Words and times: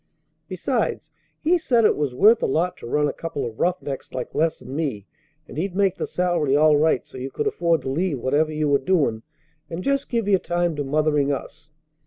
Besides, 0.47 1.11
he 1.39 1.59
said 1.59 1.85
it 1.85 1.95
was 1.95 2.15
worth 2.15 2.41
a 2.41 2.47
lot 2.47 2.75
to 2.77 2.87
run 2.87 3.07
a 3.07 3.13
couple 3.13 3.45
of 3.45 3.59
rough 3.59 3.83
necks 3.83 4.11
like 4.13 4.33
Les 4.33 4.59
and 4.59 4.75
me, 4.75 5.05
and 5.47 5.59
he'd 5.59 5.75
make 5.75 5.95
the 5.97 6.07
salary 6.07 6.55
all 6.55 6.75
right 6.75 7.05
so 7.05 7.19
you 7.19 7.29
could 7.29 7.45
afford 7.45 7.83
to 7.83 7.89
leave 7.89 8.17
whatever 8.19 8.51
you 8.51 8.67
were 8.67 8.79
doing 8.79 9.21
and 9.69 9.83
just 9.83 10.09
give 10.09 10.27
your 10.27 10.39
time 10.39 10.75
to 10.77 10.83
mothering 10.83 11.31
us. 11.31 11.69